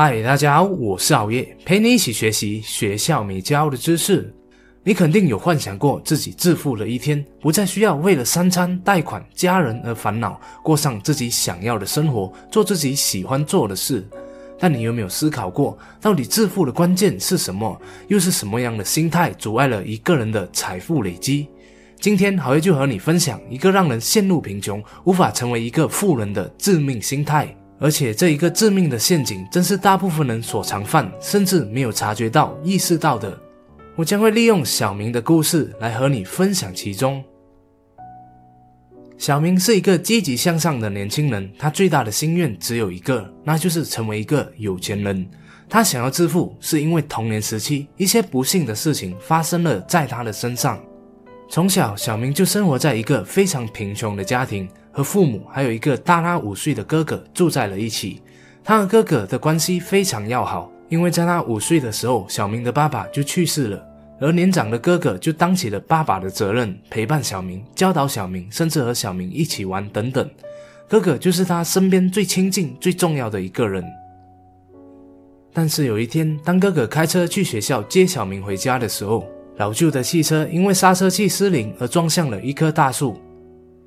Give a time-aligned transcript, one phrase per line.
[0.00, 4.32] 嗨，大家好，我是熬夜，陪你一起学习学校没教的知识。
[4.84, 14.08] 你肯定有幻想过自己致富了一天，不再需要为了三餐、贷款、家人而烦恼，过上自己想要的生活，做自己喜欢做的事。
[14.56, 17.76] 但你有没有思考过，到底致富的关键是什么？
[18.06, 21.48] 又是什么样的心态阻碍了一个人的财富累积？
[21.98, 27.52] 今天，好夜就和你分享一个让人陷入贫穷、无法成为一个富人的致命心态。
[27.80, 33.38] 而且这一个致命的陷阱，正是大部分人所常犯，甚至没有察觉到、意识到的。
[33.94, 37.22] 我将会利用小明的故事来和你分享其中。
[39.16, 45.28] 小明是一个积极向上的年轻人，他最大的心愿只有一个，那就是成为一个有钱人。
[45.68, 50.80] 他想要致富，是因为童年时期一些不幸的事情发生了在他的身上。
[51.50, 54.68] 从小，小明就生活在一个非常贫穷的家庭。
[54.98, 58.20] 和父母还有一个大他五岁的哥哥住在了一起。
[58.64, 63.88] 他和哥哥的关系非常要好，因为在他五岁的时候，小明的爸爸就去世了，
[64.20, 70.28] 而年长的哥哥就当起了爸爸的责任，陪伴小明，教导小明，甚至和小明一起玩等等。
[70.88, 73.84] 哥哥就是他身边最亲近、最重要的一个人。
[75.52, 79.24] 但是有一天，当哥哥开车去学校接小明回家的时候，
[79.58, 83.16] 老旧的汽车因为刹车器失灵而撞向了一棵大树。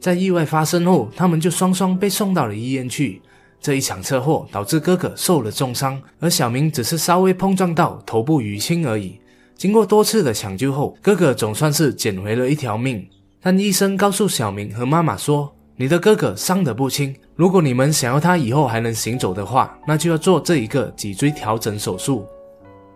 [0.00, 3.20] 在意外发生后，他们就双双被送到了医院去。
[3.60, 9.20] 这一场车祸导致哥哥受了重伤，而小明只是稍微碰撞到头部淤青而已。
[9.54, 13.06] 经过多次的抢救后，哥哥总算是捡回了一条命。
[13.42, 22.24] 但医生告诉小明和妈妈说：“你的哥哥伤得不轻，如果你们想要他以后还能行走的话，那就要做这一个脊椎调整手术。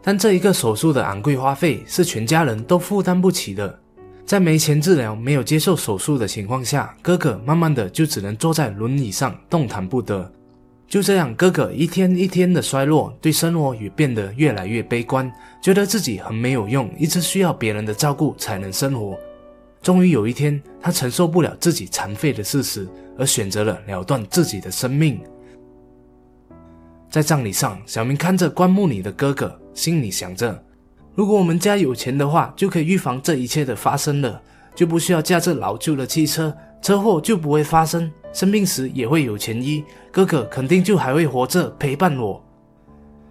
[0.00, 3.76] 但这一个手术的昂贵花费是全家人都负担不起的。”
[4.24, 10.30] 在没钱治疗、没有接受手术的情况下，哥哥慢慢的就只能坐在轮椅上动弹不得。
[10.88, 15.30] 就这样，哥哥一天一天的衰落，对生活也变得越来越悲观，
[15.62, 19.18] 觉得自己很没有用，一直需要别人的照顾才能生活。
[19.80, 22.86] 终于有一天，他承受不了自己残废的事实，
[23.18, 25.20] 而选择了了断自己的生命。
[27.10, 30.62] 在葬礼上，小明看着棺木里的哥哥，心里想着。
[31.14, 34.40] 如果我们家有钱的话，就可以预防这一切的发生了，
[34.74, 42.42] 就不需要驾着老旧的汽车，车祸就不会发生，生病时也会有钱医，哥哥肯定就还会活着陪伴我。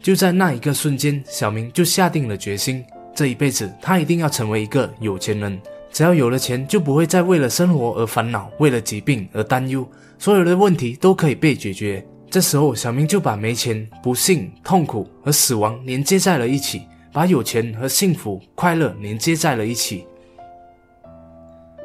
[0.00, 2.84] 就在那一个瞬间，小明就下定了决心，
[3.14, 5.58] 这一辈子他一定要成为一个有钱人，
[5.90, 9.88] 只要有了钱，就不会再为了生活而烦恼，为了疾病而担忧，
[10.18, 12.06] 所有的问题都可以被解决。
[12.28, 16.82] 这时候，小明就把没钱、不幸、痛苦和死亡连接在了一起。
[17.12, 20.06] 把有钱和幸福、快乐连接在了一起，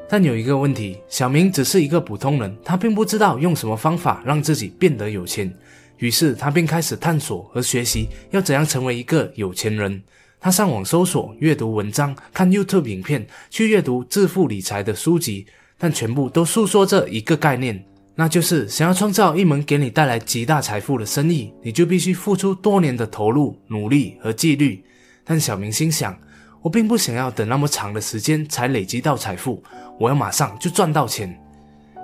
[0.07, 5.53] 但有一个问题：小明只是一个普通人，他并不知道用什么方法让自己变得有钱。
[5.97, 10.01] 于是他便开始探索和学习要怎样成为一个有钱人。
[10.39, 17.83] 他上网搜索、阅读文章、看 YouTube 影片，去阅读致富理财的书籍，但全部都诉说着一个概念，
[18.15, 24.81] 那就是想要创造一门给你带来极大财富的生意，你就必须付出多年的投入、努力和纪律。
[25.27, 26.17] 但小明心想，
[26.61, 29.61] 我并不想要等那么长的时间才累积到财富，
[29.99, 31.37] 我要马上就赚到钱。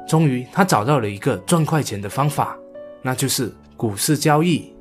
[0.05, 2.57] 终于，他找到了一个赚快钱的方法，
[3.01, 4.71] 那就是股市交易。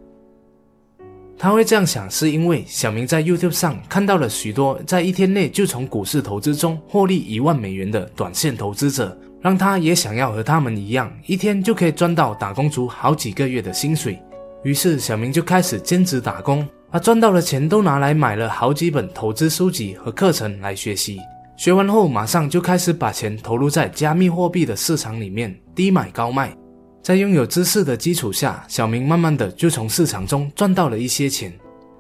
[1.38, 14.20] 他会这样想，是因为小明在 YouTube 上看到了许多在一天内就从股市投资中获利一万美元的短线投资者，让他也想要和他们一样，一天就可以赚到打工族好几个月的薪水。
[14.62, 16.68] 于是，小明就开始兼职打工。
[16.92, 21.18] 把赚到的钱都拿来买了好几本投资书籍和课程来学习，
[21.56, 26.54] 学完后马上就开始把钱投入在加密货币的市场里面，低买高卖。
[27.02, 31.50] 在拥有知识的基础下，小明慢慢的就从市场中赚到了一些钱。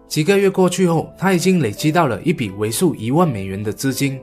[0.06, 4.20] 几个月过去后，他已经累积到了一笔为数一万美元的资金。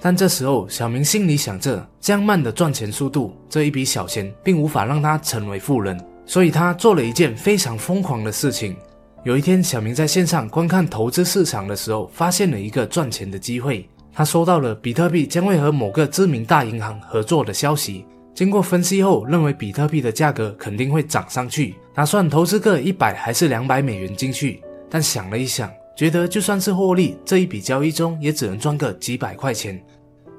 [0.00, 5.96] 但这时候，小明心里想着，这样慢的赚钱速度，这一笔小钱并无法让他成为富人，
[6.26, 8.76] 所以他做了一件非常疯狂的事情。
[9.24, 13.88] 有一天，小明在线上观看投资市场的时候，发现了一个赚钱的机会。
[14.12, 18.04] 他收到了比特币将会和某个知名大银行合作的消息。
[18.34, 24.62] 经过分析后，认为比特币的价格肯定会涨上去，打算投资个一百还是两百美元进去。
[24.90, 29.82] 但想了一想，觉得就算是获利，这一笔交易中也只能赚个几百块钱。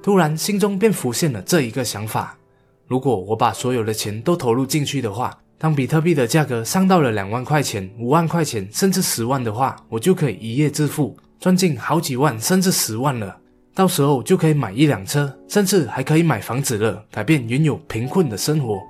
[0.04, 2.38] 突然，心中便浮现了这一个想法：
[2.86, 5.36] 如果我把所有的钱都投入进去的话。
[5.57, 13.38] 当比特币的价格上到了两万块钱、五万块钱，甚至十万的话，我就可以一夜致富，赚进好几万，甚至十万了。
[13.74, 18.81] 到时候就可以买一辆车，甚至还可以买房子了，改变原有贫困的生活。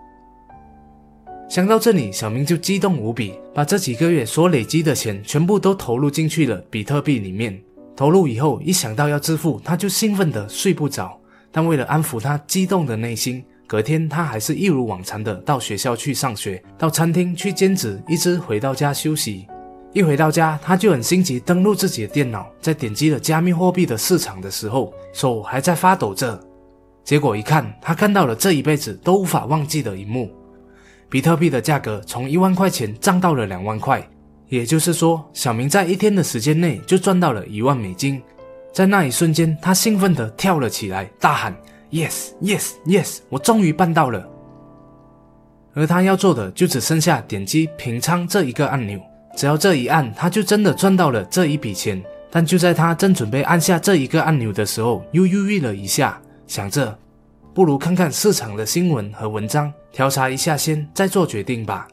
[1.48, 7.60] 想到这里，小明就激动无比，把这几个月所累积的钱全部都投入进去了比特币里面。
[7.96, 11.20] 投入以后，一想到要致富，他就兴奋得睡不着。
[11.52, 19.48] 但为了安抚他激动的内心，隔天他还是一如往常的到学校去上学，到餐厅去兼职，一直回到家休息。
[19.92, 26.40] 一回到家，他就很心急，登录自己的电脑，在点击了加密货币的市场的时候，手还在发抖着。
[27.04, 30.30] 结果一看，他看到了这一辈子都无法忘记的一幕。
[31.10, 34.06] 比特币的价格从一万块钱涨到了两万块，
[34.50, 38.22] 也就是说，小明在一天的时间内就赚到了一万美金。
[38.74, 41.56] 在那一瞬间，他兴奋地跳了起来，大喊
[41.92, 43.20] ：“Yes, yes, yes！
[43.30, 44.28] 我终于办到了！”
[45.74, 49.00] 而他要做的就只剩下点击平仓这一个按钮，
[49.36, 52.02] 只要这一按，他就真的赚到了这一笔钱。
[52.32, 56.98] 但就在他正准备按下这一个按钮的时候，又犹豫了一下，想着。
[57.54, 61.88] 不如看看市场的新闻和文章，调查一下先，再做决定吧。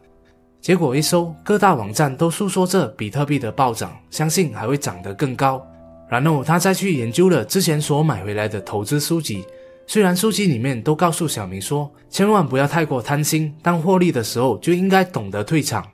[0.60, 5.64] 结果一搜，各大网站都诉说着比特币的暴涨，相信还会涨得更高。
[6.08, 9.44] 然后他再去研究了之前所买回来的投资书籍，
[9.86, 15.84] 虽然书籍里面都告诉小明说，千万不要太过贪心，当获利的时候就应该懂得退场。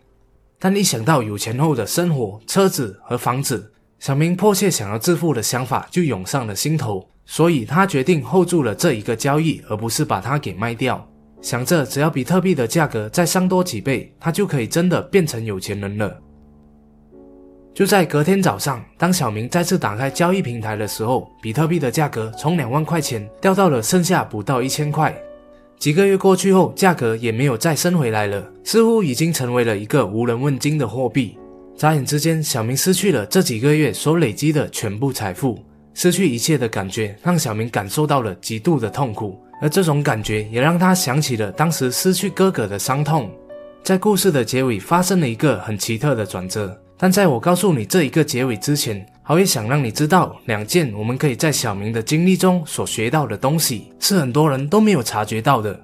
[0.58, 7.08] 但一想到有钱后的生活、车子和房子，小明迫切想要致富的想法就涌上了心头。
[7.24, 11.06] 所以他决定 hold 住了这一个交易，而不是把它给卖掉。
[11.42, 16.18] 想着只要比特币的价格再上多几倍，他就可以真的变成有钱人了。
[17.78, 25.16] 就在隔天早上，当小明再次打开交易平台的时候，比特币的价格从两万块钱掉到了剩下不到一千块。
[25.78, 31.38] 几个月过去后，价格也没有再升回来了，似乎已经成为了一个无人问津的货币。
[31.76, 35.56] 眨眼之间，小明失去了这几个月所累积的全部财富。
[35.94, 43.30] 失去一切的感觉让小明感受到了极度的痛苦，而这种感觉也让他想起了当时失去哥哥的伤痛。
[43.84, 55.78] 在故事的结尾发生了一个很奇特的转折，但在我告诉你这一个结尾之前，好也想让你知道两件我们可以在小明的经历中所学到的东西，是很多人都没有察觉到的。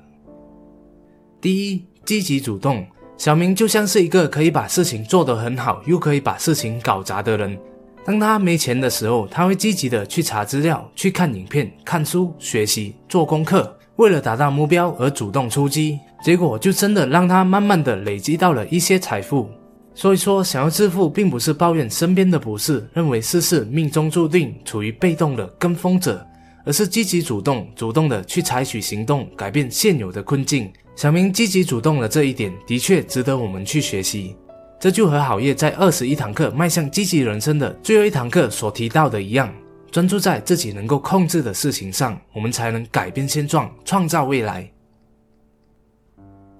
[1.41, 2.85] 第一，积极主动。
[3.17, 7.57] 小明就像是一个可以把事情做得很好，又可以把事情搞砸的人。
[8.05, 16.01] 当他没钱的时候，他会积极的去查资料、去看影片、看书、学习、做功课，为了达到目标而主动出击。
[16.25, 19.49] 结果就真的让他慢慢的累积到了一些财富。
[19.95, 26.27] 所以说，想要致富，并不是抱怨身边的不是，认为事事命中注定，处于被动的跟风者，
[26.65, 30.69] 而是积极主动、主动的去采取行动，改变现有的困境。
[30.97, 34.35] 小明积极主动的这一点，的确值得我们去学习。
[34.81, 39.51] 这就和好业在二十一堂课迈向积极人生的最后一堂课所提到的一样，
[39.93, 44.69] 专注在自己能够控制的事情上，我们才能改变现状，创造未来。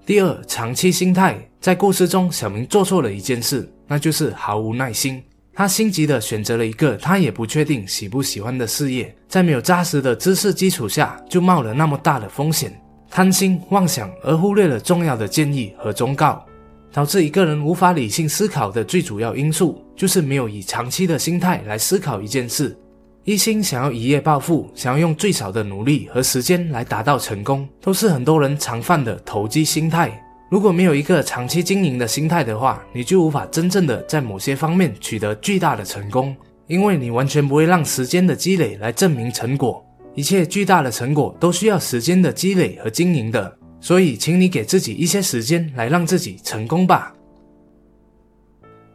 [0.05, 5.19] 第二，长期心态，在故事中，小明做错了一件事，那就是毫无耐心。
[5.51, 12.79] 他心急的选择了一个他也不确定喜不喜欢的事业，在没有扎实的知识基础下，就冒了那么大的风险，
[13.09, 16.45] 贪心妄想，而忽略了重要的建议和忠告。
[16.93, 22.77] 导致一个人无法理性思考的最主要因素，就是没有以长期的心态来思考一件事，
[23.25, 30.23] 一心想要一夜暴富，想要用最少的努力和时间来达到成功，都是很多人常犯的投机心态。
[30.47, 36.35] 如果没有一个长期经营的心态的话，你就无法真正的在某些方面取得巨大的成功，
[36.67, 39.83] 因为你完全不会让时间的积累来证明成果，
[40.13, 43.57] 一切巨大的成果都需要时间的积累和经营的。
[43.81, 47.11] 所以，请你给自己一些时间来让自己成功吧。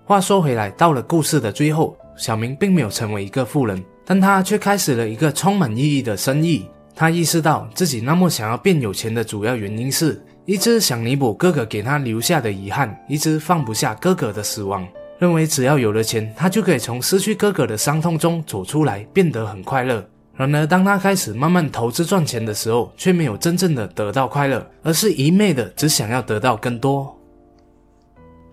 [0.05, 6.67] 话说回来，到了故事的最后，小明并没有成为一个富人，但他却开始了一个充满意义的生意。
[6.97, 14.85] 他意识到自己那么想要变有钱的主要原因是，一直想弥补哥哥给他留下的遗憾，一直放不下哥哥的死亡，
[15.21, 20.05] 认为只要有了钱，他就可以从失去哥哥的伤痛中走出来，变得很快乐。
[20.35, 27.17] 然而，当他开始慢慢投资赚钱的时候，却没有真正的得到快乐，而是一昧的只想要得到更多。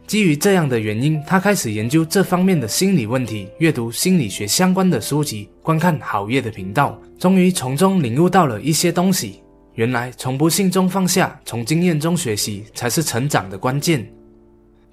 [0.07, 9.41] 基于这样的原因，他开始研究这方面的心理问题，阅读心理学相关的书籍，观看好业的频道，终于从中领悟到了一些东西。
[9.73, 14.09] 原来，从不幸中放下，从经验中学习，才是成长的关键。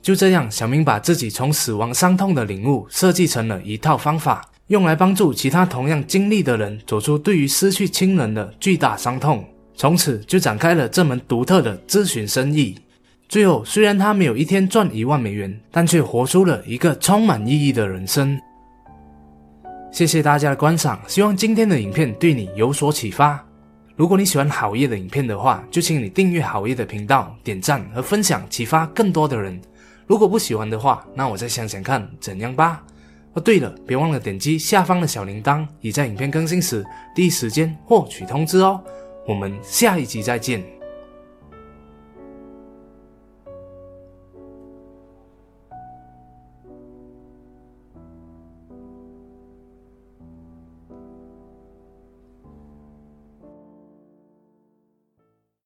[0.03, 4.45] 就这样，小明把自己从死亡伤痛的领悟设计成了一套方法。
[4.67, 9.45] 用来帮助其他同样经历的人走出对于失去亲人的巨大伤痛，
[9.77, 12.75] 从此就展开了这门独特的咨询生意。
[13.29, 18.39] 最后，虽然他没有一天赚一万美元，但却活出了一个充满意义的人生。
[19.91, 23.45] 谢谢大家的观赏，希望今天的影片对你有所启发。
[23.97, 29.61] 如果你喜欢好业的影片的话，就请你订阅好业的频道，点赞和分享，启发更多的人。
[30.07, 32.83] 如果不喜欢的话，那我再想想看怎样吧。
[33.33, 38.81] 哦，对了，别忘了点击下方的小铃铛，以在影片更新时第一时间获取通知哦。
[39.27, 40.63] 我们下一集再见。